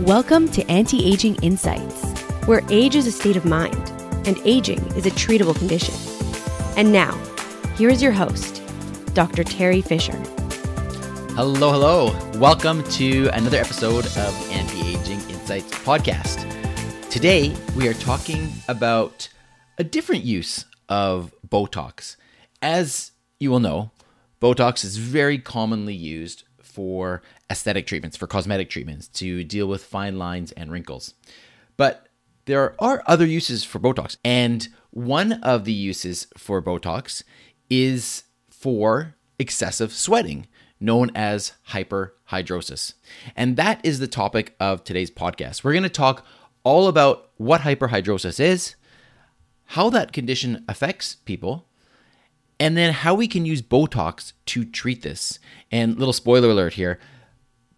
Welcome 0.00 0.48
to 0.48 0.68
Anti 0.68 1.04
Aging 1.08 1.36
Insights, 1.36 2.02
where 2.46 2.62
age 2.68 2.96
is 2.96 3.06
a 3.06 3.12
state 3.12 3.36
of 3.36 3.44
mind 3.44 3.92
and 4.26 4.36
aging 4.44 4.84
is 4.96 5.06
a 5.06 5.10
treatable 5.10 5.56
condition. 5.56 5.94
And 6.76 6.92
now, 6.92 7.16
here 7.76 7.88
is 7.88 8.02
your 8.02 8.10
host, 8.10 8.60
Dr. 9.14 9.44
Teri 9.44 9.84
Fisher. 9.84 10.16
Hello, 11.34 11.70
hello. 11.70 12.40
Welcome 12.40 12.82
to 12.90 13.28
another 13.34 13.56
episode 13.56 14.06
of 14.06 14.50
Anti 14.50 14.80
Aging 14.80 15.20
Insights 15.30 15.72
podcast. 15.78 16.50
Today, 17.08 17.54
we 17.76 17.86
are 17.86 17.94
talking 17.94 18.50
about 18.66 19.28
a 19.78 19.84
different 19.84 20.24
use 20.24 20.64
of 20.88 21.32
Botox. 21.48 22.16
As 22.60 23.12
you 23.38 23.50
will 23.50 23.60
know, 23.60 23.92
Botox 24.42 24.84
is 24.84 24.96
very 24.96 25.38
commonly 25.38 25.94
used 25.94 26.43
for 26.74 27.22
aesthetic 27.48 27.86
treatments, 27.86 28.16
for 28.16 28.26
cosmetic 28.26 28.68
treatments, 28.68 29.06
to 29.06 29.44
deal 29.44 29.68
with 29.68 29.84
fine 29.84 30.18
lines 30.18 30.50
and 30.52 30.72
wrinkles. 30.72 31.14
But 31.76 32.08
there 32.46 32.74
are 32.80 33.02
other 33.06 33.24
uses 33.24 33.62
for 33.62 33.78
Botox, 33.78 34.16
and 34.24 34.68
one 34.90 35.34
of 35.34 35.64
the 35.64 35.72
uses 35.72 36.26
for 36.36 36.60
Botox 36.60 37.22
is 37.70 38.24
for 38.50 39.14
excessive 39.38 39.92
sweating, 39.92 40.48
known 40.80 41.10
as 41.14 41.52
hyperhidrosis. 41.70 42.94
And 43.36 43.56
that 43.56 43.80
is 43.84 44.00
the 44.00 44.08
topic 44.08 44.54
of 44.58 44.82
today's 44.82 45.10
podcast. 45.10 45.62
We're 45.62 45.72
going 45.72 45.84
to 45.84 45.88
talk 45.88 46.26
all 46.64 46.88
about 46.88 47.30
what 47.36 47.60
hyperhidrosis 47.60 48.40
is, 48.40 48.74
how 49.66 49.90
that 49.90 50.12
condition 50.12 50.64
affects 50.68 51.16
people, 51.24 51.66
and 52.58 52.76
then 52.76 52.92
how 52.92 53.14
we 53.14 53.28
can 53.28 53.44
use 53.44 53.62
Botox 53.62 54.32
to 54.46 54.64
treat 54.64 55.02
this. 55.02 55.38
And 55.70 55.98
little 55.98 56.12
spoiler 56.12 56.50
alert 56.50 56.74
here 56.74 56.98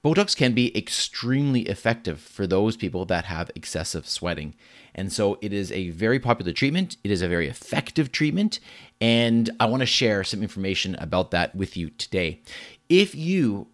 Botox 0.06 0.36
can 0.36 0.52
be 0.52 0.76
extremely 0.78 1.62
effective 1.62 2.20
for 2.20 2.46
those 2.46 2.76
people 2.76 3.04
that 3.06 3.24
have 3.24 3.50
excessive 3.56 4.06
sweating. 4.06 4.54
And 4.94 5.12
so 5.12 5.36
it 5.42 5.52
is 5.52 5.72
a 5.72 5.90
very 5.90 6.20
popular 6.20 6.52
treatment. 6.52 6.96
It 7.02 7.10
is 7.10 7.22
a 7.22 7.28
very 7.28 7.48
effective 7.48 8.12
treatment. 8.12 8.60
And 9.00 9.50
I 9.58 9.66
want 9.66 9.80
to 9.80 9.86
share 9.86 10.22
some 10.22 10.42
information 10.42 10.94
about 11.00 11.32
that 11.32 11.56
with 11.56 11.76
you 11.76 11.90
today. 11.90 12.40
If 12.88 13.16
you 13.16 13.66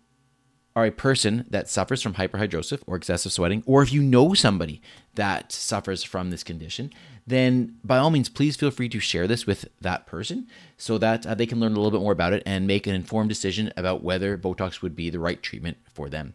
are 0.74 0.86
a 0.86 0.90
person 0.92 1.44
that 1.50 1.68
suffers 1.68 2.02
from 2.02 2.14
hyperhidrosis 2.14 2.82
or 2.86 2.96
excessive 2.96 3.32
sweating, 3.32 3.62
or 3.66 3.82
if 3.82 3.92
you 3.92 4.02
know 4.02 4.34
somebody 4.34 4.80
that 5.14 5.52
suffers 5.52 6.02
from 6.02 6.30
this 6.30 6.42
condition, 6.42 6.90
then 7.26 7.76
by 7.84 7.98
all 7.98 8.10
means, 8.10 8.28
please 8.28 8.56
feel 8.56 8.70
free 8.70 8.88
to 8.88 8.98
share 8.98 9.26
this 9.26 9.46
with 9.46 9.68
that 9.80 10.06
person 10.06 10.46
so 10.76 10.98
that 10.98 11.26
uh, 11.26 11.34
they 11.34 11.46
can 11.46 11.60
learn 11.60 11.72
a 11.72 11.76
little 11.76 11.90
bit 11.90 12.00
more 12.00 12.12
about 12.12 12.32
it 12.32 12.42
and 12.46 12.66
make 12.66 12.86
an 12.86 12.94
informed 12.94 13.28
decision 13.28 13.72
about 13.76 14.02
whether 14.02 14.36
Botox 14.38 14.82
would 14.82 14.96
be 14.96 15.10
the 15.10 15.20
right 15.20 15.42
treatment 15.42 15.76
for 15.92 16.08
them. 16.08 16.34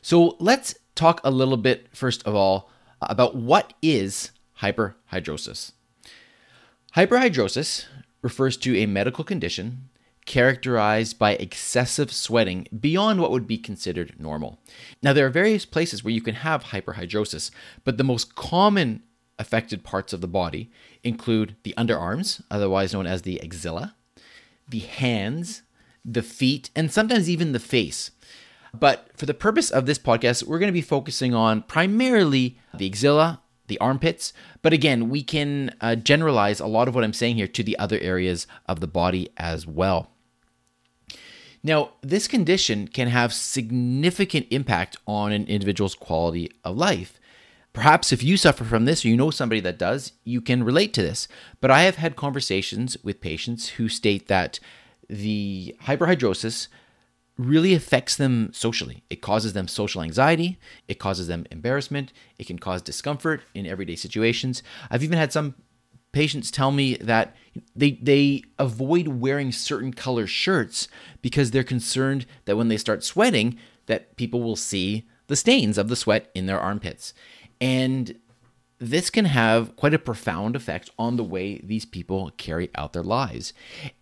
So 0.00 0.36
let's 0.38 0.76
talk 0.94 1.20
a 1.24 1.30
little 1.30 1.56
bit, 1.56 1.88
first 1.92 2.24
of 2.26 2.34
all, 2.34 2.70
about 3.02 3.34
what 3.34 3.74
is 3.82 4.30
hyperhidrosis. 4.60 5.72
Hyperhidrosis 6.94 7.86
refers 8.22 8.56
to 8.58 8.76
a 8.76 8.86
medical 8.86 9.24
condition 9.24 9.88
characterized 10.26 11.18
by 11.18 11.34
excessive 11.34 12.12
sweating 12.12 12.66
beyond 12.78 13.20
what 13.20 13.30
would 13.30 13.46
be 13.46 13.58
considered 13.58 14.14
normal. 14.18 14.58
Now, 15.02 15.12
there 15.12 15.26
are 15.26 15.30
various 15.30 15.64
places 15.64 16.04
where 16.04 16.12
you 16.12 16.20
can 16.20 16.34
have 16.34 16.64
hyperhidrosis, 16.64 17.50
but 17.84 17.96
the 17.96 18.04
most 18.04 18.34
common 18.34 19.02
affected 19.38 19.84
parts 19.84 20.12
of 20.12 20.20
the 20.20 20.28
body 20.28 20.70
include 21.04 21.56
the 21.62 21.74
underarms, 21.78 22.42
otherwise 22.50 22.92
known 22.92 23.06
as 23.06 23.22
the 23.22 23.40
axilla, 23.42 23.94
the 24.68 24.80
hands, 24.80 25.62
the 26.04 26.22
feet, 26.22 26.70
and 26.74 26.92
sometimes 26.92 27.30
even 27.30 27.52
the 27.52 27.60
face. 27.60 28.10
But 28.74 29.08
for 29.14 29.26
the 29.26 29.34
purpose 29.34 29.70
of 29.70 29.86
this 29.86 29.98
podcast, 29.98 30.44
we're 30.44 30.58
going 30.58 30.68
to 30.68 30.72
be 30.72 30.82
focusing 30.82 31.34
on 31.34 31.62
primarily 31.62 32.58
the 32.74 32.86
axilla, 32.86 33.40
the 33.68 33.78
armpits. 33.78 34.32
But 34.62 34.72
again, 34.72 35.08
we 35.08 35.22
can 35.22 35.74
uh, 35.80 35.96
generalize 35.96 36.60
a 36.60 36.66
lot 36.66 36.88
of 36.88 36.94
what 36.94 37.04
I'm 37.04 37.12
saying 37.12 37.36
here 37.36 37.48
to 37.48 37.62
the 37.62 37.78
other 37.78 37.98
areas 38.00 38.46
of 38.66 38.80
the 38.80 38.86
body 38.86 39.30
as 39.36 39.66
well. 39.66 40.10
Now, 41.66 41.94
this 42.00 42.28
condition 42.28 42.86
can 42.86 43.08
have 43.08 43.32
significant 43.32 44.46
impact 44.50 44.98
on 45.04 45.32
an 45.32 45.48
individual's 45.48 45.96
quality 45.96 46.48
of 46.62 46.76
life. 46.76 47.18
Perhaps 47.72 48.12
if 48.12 48.22
you 48.22 48.36
suffer 48.36 48.62
from 48.62 48.84
this 48.84 49.04
or 49.04 49.08
you 49.08 49.16
know 49.16 49.32
somebody 49.32 49.60
that 49.62 49.76
does, 49.76 50.12
you 50.22 50.40
can 50.40 50.62
relate 50.62 50.94
to 50.94 51.02
this. 51.02 51.26
But 51.60 51.72
I 51.72 51.82
have 51.82 51.96
had 51.96 52.14
conversations 52.14 52.96
with 53.02 53.20
patients 53.20 53.70
who 53.70 53.88
state 53.88 54.28
that 54.28 54.60
the 55.10 55.74
hyperhidrosis 55.82 56.68
really 57.36 57.74
affects 57.74 58.14
them 58.14 58.52
socially. 58.52 59.02
It 59.10 59.20
causes 59.20 59.52
them 59.52 59.66
social 59.66 60.02
anxiety, 60.02 60.60
it 60.86 61.00
causes 61.00 61.26
them 61.26 61.46
embarrassment, 61.50 62.12
it 62.38 62.46
can 62.46 62.60
cause 62.60 62.80
discomfort 62.80 63.42
in 63.54 63.66
everyday 63.66 63.96
situations. 63.96 64.62
I've 64.88 65.02
even 65.02 65.18
had 65.18 65.32
some 65.32 65.56
patients 66.12 66.50
tell 66.50 66.72
me 66.72 66.94
that 66.96 67.34
they 67.74 67.92
they 68.02 68.42
avoid 68.58 69.08
wearing 69.08 69.52
certain 69.52 69.92
color 69.92 70.26
shirts 70.26 70.88
because 71.22 71.50
they're 71.50 71.64
concerned 71.64 72.26
that 72.44 72.56
when 72.56 72.68
they 72.68 72.76
start 72.76 73.04
sweating 73.04 73.58
that 73.86 74.16
people 74.16 74.42
will 74.42 74.56
see 74.56 75.06
the 75.26 75.36
stains 75.36 75.78
of 75.78 75.88
the 75.88 75.96
sweat 75.96 76.30
in 76.34 76.46
their 76.46 76.60
armpits. 76.60 77.14
And 77.60 78.18
this 78.78 79.10
can 79.10 79.24
have 79.24 79.74
quite 79.76 79.94
a 79.94 79.98
profound 79.98 80.54
effect 80.54 80.90
on 80.98 81.16
the 81.16 81.24
way 81.24 81.60
these 81.64 81.86
people 81.86 82.30
carry 82.36 82.70
out 82.74 82.92
their 82.92 83.02
lives. 83.02 83.52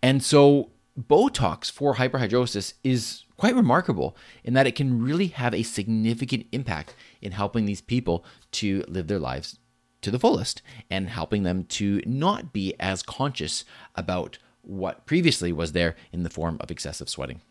And 0.01 0.21
so, 0.21 0.71
Botox 0.99 1.69
for 1.69 1.95
hyperhidrosis 1.95 2.73
is 2.83 3.23
quite 3.35 3.55
remarkable 3.55 4.15
in 4.45 4.53
that 4.53 4.65
it 4.65 4.75
can 4.75 5.01
really 5.01 5.27
have 5.27 5.53
a 5.53 5.63
significant 5.63 6.45
impact 6.53 6.95
in 7.21 7.33
helping 7.33 7.65
these 7.65 7.81
people 7.81 8.23
to 8.51 8.83
live 8.87 9.07
their 9.07 9.19
lives 9.19 9.59
to 10.05 10.11
the 10.11 10.19
fullest 10.19 10.61
and 10.89 11.09
helping 11.09 11.43
them 11.43 11.65
to 11.65 12.01
not 12.05 12.53
be 12.53 12.73
as 12.79 13.03
conscious 13.03 13.65
about 13.95 14.37
what 14.61 15.05
previously 15.05 15.51
was 15.51 15.73
there 15.73 15.95
in 16.13 16.23
the 16.23 16.29
form 16.29 16.57
of 16.61 16.71
excessive 16.71 17.09
sweating. 17.09 17.41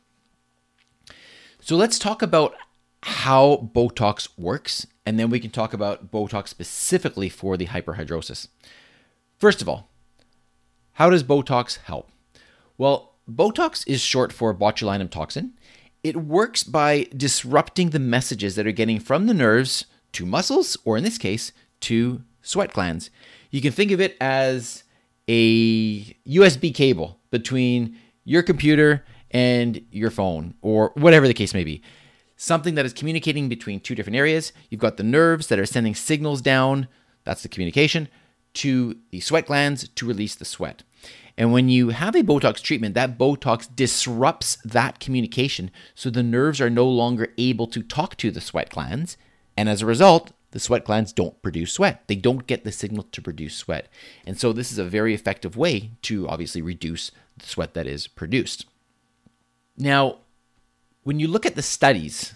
So, 1.60 1.76
let's 1.76 1.98
talk 1.98 2.22
about 2.22 2.54
how 3.02 3.70
Botox 3.74 4.28
works, 4.38 4.86
and 5.04 5.18
then 5.18 5.30
we 5.30 5.40
can 5.40 5.50
talk 5.50 5.74
about 5.74 6.10
Botox 6.10 6.48
specifically 6.48 7.28
for 7.28 7.56
the 7.56 7.66
hyperhidrosis. 7.66 8.48
First 9.38 9.60
of 9.60 9.68
all, 9.68 9.90
how 10.92 11.10
does 11.10 11.22
Botox 11.24 11.78
help? 11.78 12.10
Well, 12.78 13.14
Botox 13.30 13.86
is 13.86 14.00
short 14.00 14.32
for 14.32 14.54
botulinum 14.54 15.10
toxin. 15.10 15.54
It 16.02 16.16
works 16.16 16.62
by 16.62 17.08
disrupting 17.16 17.90
the 17.90 17.98
messages 17.98 18.56
that 18.56 18.66
are 18.66 18.72
getting 18.72 19.00
from 19.00 19.26
the 19.26 19.34
nerves 19.34 19.86
to 20.12 20.26
muscles, 20.26 20.76
or 20.84 20.96
in 20.96 21.04
this 21.04 21.18
case, 21.18 21.52
to 21.80 22.22
sweat 22.44 22.72
glands. 22.72 23.10
You 23.50 23.60
can 23.60 23.72
think 23.72 23.90
of 23.90 24.00
it 24.00 24.16
as 24.20 24.84
a 25.26 26.04
USB 26.28 26.72
cable 26.72 27.18
between 27.30 27.98
your 28.24 28.42
computer 28.42 29.04
and 29.32 29.84
your 29.90 30.10
phone, 30.10 30.54
or 30.62 30.92
whatever 30.94 31.26
the 31.26 31.34
case 31.34 31.52
may 31.52 31.64
be 31.64 31.82
something 32.36 32.74
that 32.74 32.84
is 32.84 32.92
communicating 32.92 33.48
between 33.48 33.80
two 33.80 33.94
different 33.94 34.16
areas. 34.16 34.52
You've 34.68 34.80
got 34.80 34.96
the 34.96 35.02
nerves 35.02 35.46
that 35.48 35.58
are 35.58 35.66
sending 35.66 35.94
signals 35.94 36.42
down, 36.42 36.88
that's 37.24 37.42
the 37.42 37.48
communication, 37.48 38.08
to 38.54 38.96
the 39.10 39.20
sweat 39.20 39.46
glands 39.46 39.88
to 39.88 40.06
release 40.06 40.34
the 40.34 40.44
sweat. 40.44 40.82
And 41.36 41.52
when 41.52 41.68
you 41.68 41.88
have 41.88 42.14
a 42.14 42.22
Botox 42.22 42.62
treatment, 42.62 42.94
that 42.94 43.18
Botox 43.18 43.68
disrupts 43.74 44.56
that 44.64 45.00
communication 45.00 45.70
so 45.94 46.08
the 46.10 46.22
nerves 46.22 46.60
are 46.60 46.70
no 46.70 46.86
longer 46.86 47.32
able 47.38 47.66
to 47.68 47.82
talk 47.82 48.16
to 48.18 48.30
the 48.30 48.40
sweat 48.40 48.70
glands. 48.70 49.16
And 49.56 49.68
as 49.68 49.82
a 49.82 49.86
result, 49.86 50.32
the 50.54 50.60
sweat 50.60 50.84
glands 50.84 51.12
don't 51.12 51.42
produce 51.42 51.72
sweat. 51.72 52.04
They 52.06 52.14
don't 52.14 52.46
get 52.46 52.62
the 52.62 52.70
signal 52.70 53.02
to 53.10 53.20
produce 53.20 53.56
sweat. 53.56 53.88
And 54.24 54.38
so 54.38 54.52
this 54.52 54.70
is 54.70 54.78
a 54.78 54.84
very 54.84 55.12
effective 55.12 55.56
way 55.56 55.90
to 56.02 56.28
obviously 56.28 56.62
reduce 56.62 57.10
the 57.36 57.44
sweat 57.44 57.74
that 57.74 57.88
is 57.88 58.06
produced. 58.06 58.64
Now, 59.76 60.18
when 61.02 61.18
you 61.18 61.26
look 61.26 61.44
at 61.44 61.56
the 61.56 61.60
studies 61.62 62.34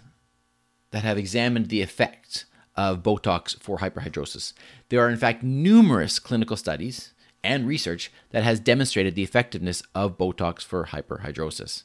that 0.90 1.04
have 1.04 1.16
examined 1.16 1.68
the 1.68 1.80
effects 1.80 2.46
of 2.74 3.04
Botox 3.04 3.56
for 3.60 3.78
hyperhidrosis, 3.78 4.52
there 4.88 5.00
are 5.00 5.10
in 5.10 5.16
fact 5.16 5.44
numerous 5.44 6.18
clinical 6.18 6.56
studies 6.56 7.14
and 7.44 7.68
research 7.68 8.10
that 8.30 8.42
has 8.42 8.58
demonstrated 8.58 9.14
the 9.14 9.22
effectiveness 9.22 9.80
of 9.94 10.18
Botox 10.18 10.64
for 10.64 10.86
hyperhidrosis. 10.86 11.84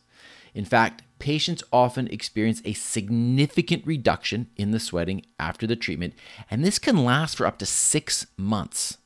In 0.56 0.66
fact, 0.66 1.04
patients 1.24 1.64
often 1.72 2.10
experience 2.10 2.62
a 2.66 2.74
significant 2.74 3.88
reduction 3.88 4.50
in 4.58 4.72
the 4.72 4.80
sweating 4.80 5.26
after 5.40 5.66
the 5.66 5.78
treatment, 5.78 6.14
and 6.52 6.66
this 6.66 6.78
can 6.78 7.06
last 7.06 7.38
for 7.38 7.46
up 7.46 7.58
to 7.60 7.66
six 7.66 8.28
months. 8.36 8.98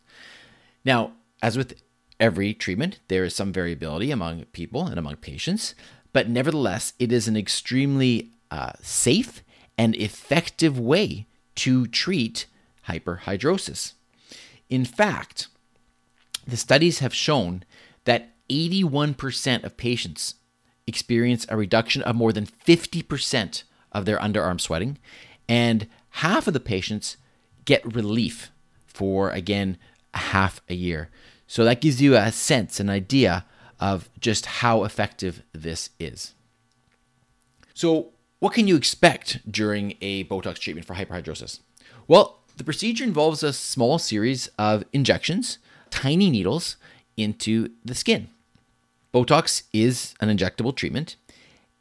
Now, 0.83 1.11
as 1.43 1.55
with 1.55 1.79
every 2.19 2.55
treatment, 2.55 3.01
there 3.07 3.23
is 3.23 3.35
some 3.35 3.53
variability 3.53 4.09
among 4.09 4.45
people 4.45 4.87
and 4.87 4.97
among 4.97 5.17
patients, 5.17 5.75
but 6.11 6.27
nevertheless, 6.27 6.93
it 6.97 7.11
is 7.11 7.27
an 7.27 7.37
extremely 7.37 8.31
uh, 8.49 8.71
safe 8.81 9.43
and 9.77 9.95
effective 9.95 10.79
way 10.79 11.27
to 11.53 11.85
treat 11.85 12.47
hyperhidrosis. 12.87 13.93
In 14.71 14.85
fact, 14.85 15.49
the 16.47 16.57
studies 16.57 16.97
have 16.97 17.13
shown 17.13 17.63
that 18.05 18.33
81% 18.49 19.63
of 19.63 19.77
patients 19.77 20.33
experience 20.87 21.45
a 21.49 21.57
reduction 21.57 22.01
of 22.01 22.15
more 22.15 22.31
than 22.31 22.45
50% 22.47 23.63
of 23.91 24.05
their 24.05 24.17
underarm 24.17 24.59
sweating, 24.59 24.97
And 25.49 25.87
half 26.09 26.47
of 26.47 26.53
the 26.53 26.59
patients 26.59 27.17
get 27.65 27.95
relief 27.95 28.51
for, 28.85 29.29
again, 29.29 29.77
half 30.13 30.61
a 30.67 30.73
year. 30.73 31.09
So 31.47 31.63
that 31.63 31.81
gives 31.81 32.01
you 32.01 32.15
a 32.15 32.31
sense, 32.31 32.79
an 32.79 32.89
idea 32.89 33.45
of 33.79 34.09
just 34.19 34.45
how 34.45 34.83
effective 34.83 35.43
this 35.53 35.91
is. 35.99 36.33
So, 37.73 38.09
what 38.39 38.53
can 38.53 38.67
you 38.67 38.75
expect 38.75 39.39
during 39.49 39.95
a 40.01 40.23
Botox 40.25 40.59
treatment 40.59 40.85
for 40.85 40.95
hyperhidrosis? 40.95 41.59
Well, 42.07 42.39
the 42.57 42.63
procedure 42.63 43.03
involves 43.03 43.43
a 43.43 43.53
small 43.53 43.99
series 43.99 44.47
of 44.57 44.83
injections, 44.93 45.59
tiny 45.89 46.29
needles, 46.29 46.75
into 47.15 47.69
the 47.85 47.95
skin. 47.95 48.29
Botox 49.17 49.63
is 49.73 50.13
an 50.19 50.29
injectable 50.29 50.75
treatment, 50.75 51.15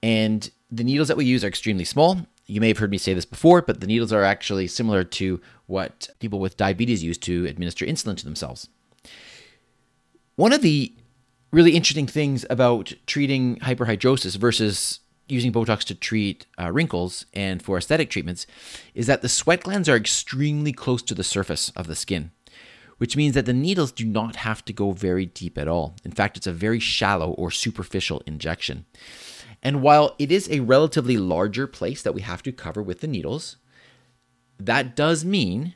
and 0.03 0.51
the 0.71 0.83
needles 0.83 1.09
that 1.09 1.19
we 1.19 1.27
use 1.27 1.45
are 1.45 1.49
extremely 1.49 1.85
small. 1.85 2.27
You 2.47 2.63
may 2.63 2.69
have 2.69 2.79
heard 2.79 2.91
me 2.91 2.97
say 2.97 3.13
this 3.13 3.27
before, 3.27 3.61
but 3.61 3.81
the 3.81 3.87
needles 3.87 4.11
are 4.11 4.23
actually 4.23 4.67
similar 4.69 5.05
to 5.05 5.41
what 5.67 6.09
people 6.19 6.41
with 6.41 6.57
diabetes 6.57 7.03
use 7.03 7.19
to 7.19 7.45
administer 7.45 7.85
insulin 7.85 8.17
to 8.17 8.25
themselves. 8.25 8.71
One 10.37 10.55
of 10.55 10.63
the 10.63 10.95
really 11.53 11.73
interesting 11.73 12.07
things 12.07 12.47
about 12.49 12.95
treating 13.07 13.57
hyperhidrosis 13.57 14.37
versus 14.37 15.01
using 15.29 15.53
Botox 15.53 15.85
to 15.85 15.95
treat 15.95 16.47
uh, 16.59 16.73
wrinkles 16.73 17.27
and 17.35 17.63
for 17.63 17.77
aesthetic 17.77 18.09
treatments 18.09 18.47
is 18.95 19.07
that 19.09 19.21
the 19.21 19.29
sweat 19.29 19.63
glands 19.63 19.91
are 19.91 19.97
extremely 19.97 20.73
close 20.73 21.03
to 21.03 21.15
the 21.15 21.25
surface 21.25 21.71
of 21.77 21.87
the 21.87 21.97
skin, 21.97 22.31
which 22.99 23.17
means 23.17 23.35
that 23.35 23.47
the 23.47 23.53
needles 23.53 23.93
do 23.93 24.05
not 24.05 24.37
have 24.37 24.65
to 24.65 24.73
go 24.73 24.93
very 24.93 25.27
deep 25.27 25.59
at 25.59 25.69
all. 25.69 25.97
In 26.05 26.13
fact, 26.13 26.37
it's 26.37 26.47
a 26.47 26.53
very 26.53 26.79
shallow 26.79 27.33
or 27.33 27.51
superficial 27.51 28.23
injection. 28.27 28.87
And 29.63 29.83
while 29.83 30.15
it 30.19 30.31
is 30.31 30.49
a 30.51 30.61
relatively 30.61 31.17
larger 31.17 31.67
place 31.67 32.03
that 32.03 32.15
we 32.15 32.23
have 32.23 32.43
to 32.45 32.53
cover 32.53 32.83
with 32.83 33.01
the 33.01 33.07
needles, 33.07 33.57
that 34.59 34.97
does 34.97 35.25
mean 35.25 35.75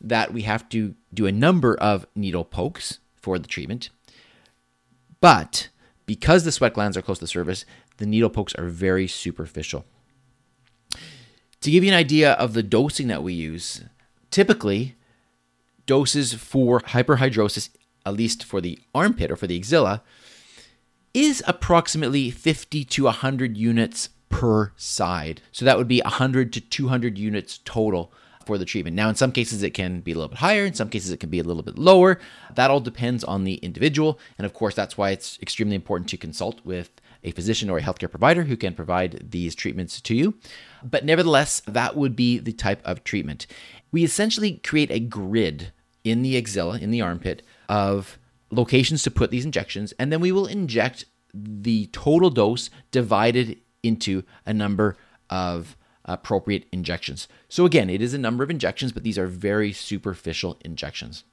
that 0.00 0.32
we 0.32 0.42
have 0.42 0.68
to 0.70 0.94
do 1.12 1.26
a 1.26 1.32
number 1.32 1.74
of 1.76 2.06
needle 2.14 2.44
pokes 2.44 2.98
for 3.14 3.38
the 3.38 3.48
treatment. 3.48 3.90
But 5.20 5.68
because 6.06 6.44
the 6.44 6.52
sweat 6.52 6.74
glands 6.74 6.96
are 6.96 7.02
close 7.02 7.18
to 7.18 7.24
the 7.24 7.28
surface, 7.28 7.64
the 7.98 8.06
needle 8.06 8.30
pokes 8.30 8.54
are 8.54 8.66
very 8.66 9.06
superficial. 9.06 9.84
To 11.60 11.70
give 11.70 11.84
you 11.84 11.90
an 11.92 11.96
idea 11.96 12.32
of 12.32 12.54
the 12.54 12.62
dosing 12.62 13.06
that 13.08 13.22
we 13.22 13.32
use, 13.32 13.84
typically 14.30 14.96
doses 15.86 16.34
for 16.34 16.80
hyperhidrosis, 16.80 17.70
at 18.04 18.14
least 18.14 18.44
for 18.44 18.60
the 18.60 18.78
armpit 18.94 19.30
or 19.30 19.36
for 19.36 19.46
the 19.46 19.56
axilla, 19.56 20.02
is 21.14 21.42
approximately 21.46 22.30
50 22.30 22.84
to 22.84 23.04
100 23.04 23.56
units 23.56 24.08
per 24.28 24.72
side. 24.76 25.42
So 25.52 25.64
that 25.64 25.76
would 25.76 25.88
be 25.88 26.00
100 26.00 26.52
to 26.54 26.60
200 26.60 27.18
units 27.18 27.60
total 27.64 28.12
for 28.46 28.58
the 28.58 28.64
treatment. 28.64 28.96
Now, 28.96 29.08
in 29.08 29.14
some 29.14 29.30
cases, 29.30 29.62
it 29.62 29.70
can 29.70 30.00
be 30.00 30.12
a 30.12 30.14
little 30.14 30.28
bit 30.28 30.38
higher. 30.38 30.64
In 30.64 30.74
some 30.74 30.88
cases, 30.88 31.12
it 31.12 31.20
can 31.20 31.30
be 31.30 31.38
a 31.38 31.44
little 31.44 31.62
bit 31.62 31.78
lower. 31.78 32.18
That 32.54 32.70
all 32.70 32.80
depends 32.80 33.22
on 33.24 33.44
the 33.44 33.54
individual. 33.56 34.18
And 34.38 34.44
of 34.44 34.52
course, 34.52 34.74
that's 34.74 34.98
why 34.98 35.10
it's 35.10 35.38
extremely 35.40 35.76
important 35.76 36.08
to 36.10 36.16
consult 36.16 36.64
with 36.64 36.90
a 37.24 37.30
physician 37.30 37.70
or 37.70 37.78
a 37.78 37.82
healthcare 37.82 38.10
provider 38.10 38.42
who 38.42 38.56
can 38.56 38.74
provide 38.74 39.30
these 39.30 39.54
treatments 39.54 40.00
to 40.00 40.14
you. 40.14 40.34
But 40.82 41.04
nevertheless, 41.04 41.60
that 41.66 41.96
would 41.96 42.16
be 42.16 42.38
the 42.38 42.52
type 42.52 42.80
of 42.84 43.04
treatment. 43.04 43.46
We 43.92 44.02
essentially 44.04 44.54
create 44.64 44.90
a 44.90 44.98
grid 44.98 45.72
in 46.02 46.22
the 46.22 46.36
axilla, 46.36 46.78
in 46.78 46.90
the 46.90 47.02
armpit, 47.02 47.42
of 47.68 48.18
locations 48.50 49.02
to 49.04 49.10
put 49.10 49.30
these 49.30 49.44
injections, 49.44 49.92
and 49.98 50.10
then 50.12 50.20
we 50.20 50.32
will 50.32 50.46
inject 50.46 51.04
the 51.32 51.86
total 51.92 52.30
dose 52.30 52.70
divided 52.90 53.58
into 53.82 54.24
a 54.44 54.52
number 54.52 54.96
of 55.30 55.76
appropriate 56.04 56.66
injections. 56.72 57.28
So, 57.48 57.64
again, 57.64 57.88
it 57.88 58.02
is 58.02 58.12
a 58.12 58.18
number 58.18 58.42
of 58.42 58.50
injections, 58.50 58.92
but 58.92 59.04
these 59.04 59.18
are 59.18 59.26
very 59.26 59.72
superficial 59.72 60.58
injections. 60.64 61.24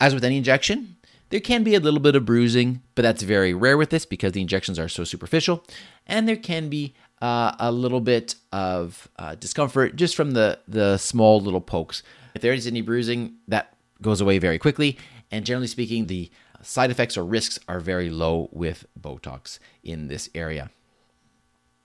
As 0.00 0.14
with 0.14 0.24
any 0.24 0.38
injection, 0.38 0.96
there 1.30 1.40
can 1.40 1.62
be 1.62 1.74
a 1.74 1.80
little 1.80 2.00
bit 2.00 2.16
of 2.16 2.24
bruising, 2.24 2.82
but 2.94 3.02
that's 3.02 3.22
very 3.22 3.52
rare 3.52 3.76
with 3.76 3.90
this 3.90 4.06
because 4.06 4.32
the 4.32 4.40
injections 4.40 4.78
are 4.78 4.88
so 4.88 5.04
superficial. 5.04 5.64
And 6.06 6.26
there 6.26 6.36
can 6.36 6.68
be 6.68 6.94
uh, 7.20 7.54
a 7.58 7.72
little 7.72 8.00
bit 8.00 8.34
of 8.52 9.08
uh, 9.18 9.34
discomfort 9.34 9.96
just 9.96 10.14
from 10.14 10.32
the, 10.32 10.58
the 10.68 10.98
small 10.98 11.40
little 11.40 11.60
pokes. 11.60 12.02
If 12.34 12.42
there 12.42 12.52
is 12.52 12.66
any 12.66 12.80
bruising, 12.80 13.34
that 13.48 13.76
goes 14.00 14.20
away 14.20 14.38
very 14.38 14.58
quickly. 14.58 14.98
And 15.30 15.44
generally 15.44 15.66
speaking, 15.66 16.06
the 16.06 16.30
side 16.62 16.90
effects 16.90 17.16
or 17.16 17.24
risks 17.24 17.58
are 17.68 17.80
very 17.80 18.10
low 18.10 18.48
with 18.52 18.86
Botox 19.00 19.58
in 19.82 20.08
this 20.08 20.28
area. 20.34 20.70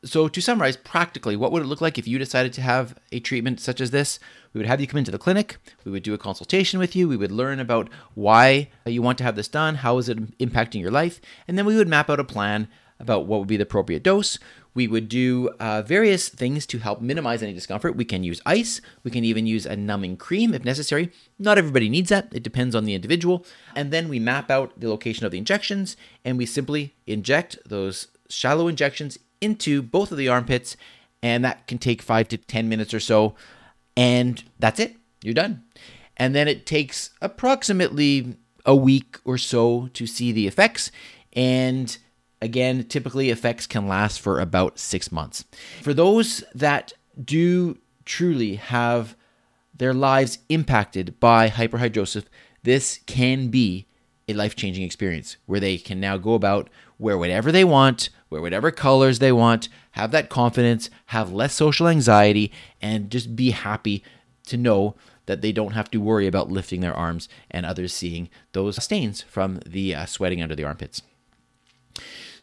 So, 0.05 0.27
to 0.27 0.41
summarize, 0.41 0.75
practically, 0.75 1.37
what 1.37 1.53
would 1.53 1.63
it 1.63 1.67
look 1.67 1.79
like 1.79 1.97
if 1.97 2.09
you 2.09 2.19
decided 2.19 2.51
to 2.53 2.61
have 2.61 2.97
a 3.13 3.21
treatment 3.21 3.61
such 3.61 3.79
as 3.79 3.91
this? 3.91 4.19
We 4.51 4.59
would 4.59 4.67
have 4.67 4.81
you 4.81 4.87
come 4.87 4.97
into 4.97 5.11
the 5.11 5.17
clinic, 5.17 5.55
we 5.85 5.91
would 5.93 6.03
do 6.03 6.13
a 6.13 6.17
consultation 6.17 6.77
with 6.77 6.93
you, 6.93 7.07
we 7.07 7.15
would 7.15 7.31
learn 7.31 7.57
about 7.57 7.89
why 8.13 8.69
you 8.85 9.01
want 9.01 9.17
to 9.19 9.23
have 9.23 9.37
this 9.37 9.47
done, 9.47 9.75
how 9.75 9.97
is 9.99 10.09
it 10.09 10.37
impacting 10.39 10.81
your 10.81 10.91
life, 10.91 11.21
and 11.47 11.57
then 11.57 11.65
we 11.65 11.77
would 11.77 11.87
map 11.87 12.09
out 12.09 12.19
a 12.19 12.25
plan 12.25 12.67
about 12.99 13.27
what 13.27 13.39
would 13.39 13.47
be 13.47 13.55
the 13.55 13.63
appropriate 13.63 14.03
dose. 14.03 14.37
We 14.73 14.87
would 14.87 15.07
do 15.07 15.49
uh, 15.59 15.83
various 15.83 16.29
things 16.29 16.65
to 16.67 16.79
help 16.79 17.01
minimize 17.01 17.43
any 17.43 17.53
discomfort. 17.53 17.95
We 17.95 18.05
can 18.05 18.23
use 18.23 18.41
ice, 18.45 18.81
we 19.03 19.11
can 19.11 19.23
even 19.23 19.45
use 19.45 19.65
a 19.65 19.75
numbing 19.75 20.17
cream 20.17 20.53
if 20.53 20.65
necessary. 20.65 21.11
Not 21.37 21.57
everybody 21.57 21.89
needs 21.89 22.09
that, 22.09 22.29
it 22.33 22.43
depends 22.43 22.75
on 22.75 22.85
the 22.85 22.95
individual. 22.95 23.45
And 23.75 23.91
then 23.91 24.09
we 24.09 24.19
map 24.19 24.49
out 24.49 24.79
the 24.79 24.89
location 24.89 25.25
of 25.25 25.31
the 25.31 25.37
injections 25.37 25.95
and 26.25 26.37
we 26.37 26.45
simply 26.45 26.95
inject 27.05 27.57
those 27.65 28.07
shallow 28.29 28.67
injections 28.67 29.17
into 29.41 29.81
both 29.81 30.11
of 30.11 30.17
the 30.17 30.29
armpits, 30.29 30.77
and 31.21 31.43
that 31.43 31.67
can 31.67 31.77
take 31.77 32.01
five 32.01 32.27
to 32.29 32.37
10 32.37 32.69
minutes 32.69 32.93
or 32.93 32.99
so. 32.99 33.35
And 33.95 34.43
that's 34.57 34.79
it, 34.79 34.95
you're 35.21 35.33
done. 35.33 35.63
And 36.17 36.33
then 36.33 36.47
it 36.47 36.65
takes 36.65 37.11
approximately 37.21 38.37
a 38.65 38.75
week 38.75 39.19
or 39.25 39.37
so 39.37 39.89
to 39.93 40.07
see 40.07 40.31
the 40.31 40.47
effects. 40.47 40.91
And 41.33 41.97
again, 42.43 42.83
typically 42.83 43.29
effects 43.29 43.65
can 43.65 43.87
last 43.87 44.19
for 44.19 44.39
about 44.39 44.77
six 44.77 45.11
months. 45.11 45.45
For 45.81 45.93
those 45.93 46.43
that 46.53 46.93
do 47.23 47.77
truly 48.05 48.55
have 48.55 49.15
their 49.73 49.93
lives 49.93 50.39
impacted 50.49 51.19
by 51.19 51.49
hyperhidrosis, 51.49 52.25
this 52.63 52.99
can 53.05 53.47
be 53.47 53.87
a 54.27 54.33
life 54.33 54.55
changing 54.55 54.83
experience 54.83 55.37
where 55.45 55.59
they 55.59 55.77
can 55.77 55.99
now 55.99 56.17
go 56.17 56.33
about 56.33 56.69
wear 56.99 57.17
whatever 57.17 57.51
they 57.51 57.63
want, 57.65 58.09
wear 58.29 58.41
whatever 58.41 58.71
colors 58.71 59.19
they 59.19 59.31
want, 59.31 59.67
have 59.91 60.11
that 60.11 60.29
confidence, 60.29 60.89
have 61.07 61.33
less 61.33 61.53
social 61.53 61.87
anxiety, 61.87 62.51
and 62.81 63.09
just 63.09 63.35
be 63.35 63.51
happy 63.51 64.03
to 64.45 64.57
know 64.57 64.95
that 65.25 65.41
they 65.41 65.51
don't 65.51 65.73
have 65.73 65.89
to 65.91 65.99
worry 65.99 66.27
about 66.27 66.51
lifting 66.51 66.81
their 66.81 66.93
arms 66.93 67.29
and 67.49 67.65
others 67.65 67.93
seeing 67.93 68.29
those 68.51 68.81
stains 68.83 69.21
from 69.21 69.59
the 69.65 69.95
uh, 69.95 70.05
sweating 70.05 70.41
under 70.41 70.55
the 70.55 70.63
armpits. 70.63 71.01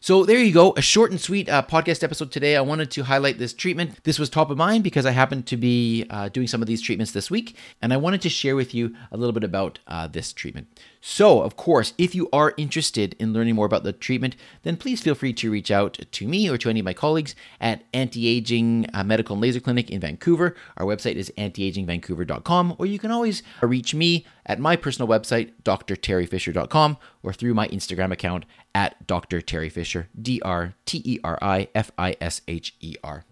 So 0.03 0.25
there 0.25 0.39
you 0.39 0.51
go, 0.51 0.73
a 0.75 0.81
short 0.81 1.11
and 1.11 1.21
sweet 1.21 1.47
uh, 1.47 1.61
podcast 1.61 2.03
episode 2.03 2.31
today. 2.31 2.55
I 2.55 2.61
wanted 2.61 2.89
to 2.89 3.03
highlight 3.03 3.37
this 3.37 3.53
treatment. 3.53 4.03
This 4.03 4.17
was 4.17 4.31
top 4.31 4.49
of 4.49 4.57
mind 4.57 4.83
because 4.83 5.05
I 5.05 5.11
happened 5.11 5.45
to 5.45 5.57
be 5.57 6.07
uh, 6.09 6.29
doing 6.29 6.47
some 6.47 6.59
of 6.59 6.67
these 6.67 6.81
treatments 6.81 7.11
this 7.11 7.29
week, 7.29 7.55
and 7.83 7.93
I 7.93 7.97
wanted 7.97 8.19
to 8.21 8.29
share 8.29 8.55
with 8.55 8.73
you 8.73 8.95
a 9.11 9.17
little 9.17 9.31
bit 9.31 9.43
about 9.43 9.77
uh, 9.85 10.07
this 10.07 10.33
treatment. 10.33 10.69
So, 11.03 11.41
of 11.41 11.57
course, 11.57 11.95
if 11.97 12.13
you 12.13 12.29
are 12.31 12.53
interested 12.57 13.15
in 13.17 13.33
learning 13.33 13.55
more 13.55 13.65
about 13.65 13.83
the 13.83 13.91
treatment, 13.91 14.35
then 14.61 14.77
please 14.77 15.01
feel 15.01 15.15
free 15.15 15.33
to 15.33 15.49
reach 15.49 15.71
out 15.71 15.97
to 16.11 16.27
me 16.27 16.47
or 16.47 16.59
to 16.59 16.69
any 16.69 16.79
of 16.79 16.85
my 16.85 16.93
colleagues 16.93 17.33
at 17.59 17.83
Anti 17.91 18.27
Aging 18.27 18.85
uh, 18.93 19.03
Medical 19.03 19.33
and 19.33 19.41
Laser 19.41 19.59
Clinic 19.59 19.89
in 19.89 19.99
Vancouver. 19.99 20.55
Our 20.77 20.85
website 20.85 21.15
is 21.15 21.33
antiagingvancouver.com, 21.39 22.75
or 22.77 22.85
you 22.85 22.99
can 22.99 23.09
always 23.09 23.41
reach 23.63 23.95
me 23.95 24.27
at 24.45 24.59
my 24.59 24.75
personal 24.75 25.07
website, 25.07 25.53
drterifisher.com, 25.63 26.97
or 27.23 27.33
through 27.33 27.55
my 27.55 27.67
Instagram 27.69 28.11
account 28.11 28.45
at 28.75 29.07
Dr. 29.07 29.41
Teri 29.41 29.71
Fisher, 29.71 30.07
D 30.19 30.39
R 30.43 30.75
T 30.85 31.01
E 31.03 31.19
R 31.23 31.39
I 31.41 31.67
F 31.73 31.91
I 31.97 32.15
S 32.21 32.41
H 32.47 32.75
E 32.79 32.95
R. 33.03 33.25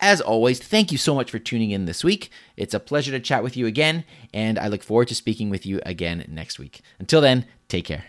As 0.00 0.20
always, 0.20 0.60
thank 0.60 0.92
you 0.92 0.98
so 0.98 1.14
much 1.14 1.30
for 1.30 1.38
tuning 1.38 1.72
in 1.72 1.86
this 1.86 2.04
week. 2.04 2.30
It's 2.56 2.74
a 2.74 2.80
pleasure 2.80 3.10
to 3.10 3.20
chat 3.20 3.42
with 3.42 3.56
you 3.56 3.66
again, 3.66 4.04
and 4.32 4.58
I 4.58 4.68
look 4.68 4.82
forward 4.82 5.08
to 5.08 5.14
speaking 5.14 5.50
with 5.50 5.66
you 5.66 5.80
again 5.84 6.24
next 6.28 6.58
week. 6.58 6.80
Until 7.00 7.20
then, 7.20 7.46
take 7.68 7.86
care. 7.86 8.04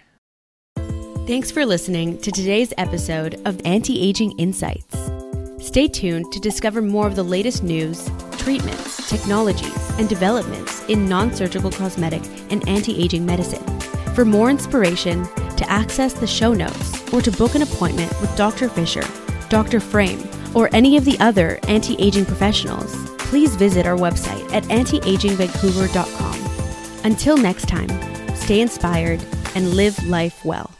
Thanks 1.25 1.49
for 1.51 1.65
listening 1.65 2.19
to 2.21 2.31
today's 2.31 2.73
episode 2.77 3.41
of 3.45 3.59
Anti 3.65 3.99
Aging 4.01 4.37
Insights. 4.37 5.11
Stay 5.59 5.87
tuned 5.87 6.31
to 6.31 6.39
discover 6.39 6.81
more 6.81 7.07
of 7.07 7.15
the 7.15 7.23
latest 7.23 7.63
news, 7.63 8.09
treatments, 8.37 9.09
technologies, 9.09 9.99
and 9.99 10.07
developments 10.07 10.83
in 10.89 11.07
non 11.07 11.33
surgical 11.33 11.71
cosmetic 11.71 12.23
and 12.51 12.67
anti 12.69 13.03
aging 13.03 13.25
medicine. 13.25 13.63
For 14.13 14.25
more 14.25 14.49
inspiration, 14.49 15.25
to 15.55 15.69
access 15.69 16.13
the 16.13 16.27
show 16.27 16.53
notes, 16.53 17.13
or 17.13 17.21
to 17.21 17.31
book 17.31 17.55
an 17.55 17.63
appointment 17.63 18.09
with 18.21 18.35
Dr. 18.35 18.69
Fisher, 18.69 19.03
Dr. 19.49 19.79
Frame, 19.79 20.19
or 20.55 20.69
any 20.73 20.97
of 20.97 21.05
the 21.05 21.19
other 21.19 21.59
anti 21.67 21.95
aging 21.99 22.25
professionals, 22.25 22.95
please 23.19 23.55
visit 23.55 23.85
our 23.85 23.97
website 23.97 24.51
at 24.53 24.63
antiagingvancouver.com. 24.65 27.05
Until 27.05 27.37
next 27.37 27.67
time, 27.67 27.89
stay 28.35 28.61
inspired 28.61 29.23
and 29.55 29.75
live 29.75 30.03
life 30.07 30.43
well. 30.43 30.71